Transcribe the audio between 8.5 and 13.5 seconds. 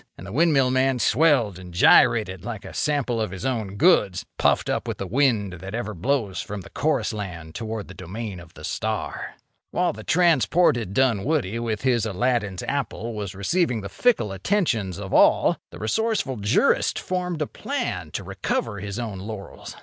the star. While the transported Dunwoody, with his Aladdin's apple, was